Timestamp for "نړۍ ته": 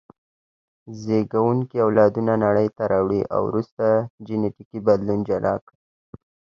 2.45-2.83